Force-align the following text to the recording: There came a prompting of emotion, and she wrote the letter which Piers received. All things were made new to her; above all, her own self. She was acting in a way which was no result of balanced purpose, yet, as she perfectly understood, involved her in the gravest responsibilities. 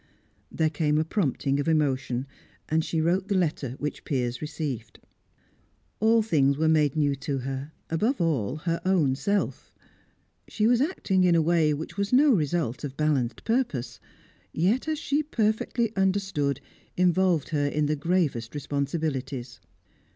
There 0.51 0.71
came 0.71 0.97
a 0.97 1.05
prompting 1.05 1.59
of 1.59 1.67
emotion, 1.67 2.25
and 2.67 2.83
she 2.83 2.99
wrote 2.99 3.27
the 3.27 3.37
letter 3.37 3.75
which 3.77 4.03
Piers 4.03 4.41
received. 4.41 4.99
All 5.99 6.23
things 6.23 6.57
were 6.57 6.67
made 6.67 6.95
new 6.95 7.13
to 7.17 7.37
her; 7.37 7.71
above 7.87 8.19
all, 8.19 8.55
her 8.55 8.81
own 8.83 9.13
self. 9.13 9.71
She 10.47 10.65
was 10.65 10.81
acting 10.81 11.23
in 11.23 11.35
a 11.35 11.41
way 11.43 11.71
which 11.71 11.97
was 11.99 12.11
no 12.11 12.31
result 12.31 12.83
of 12.83 12.97
balanced 12.97 13.43
purpose, 13.43 13.99
yet, 14.51 14.87
as 14.87 14.97
she 14.97 15.21
perfectly 15.21 15.95
understood, 15.95 16.61
involved 16.97 17.49
her 17.49 17.67
in 17.67 17.85
the 17.85 17.95
gravest 17.95 18.55
responsibilities. 18.55 19.59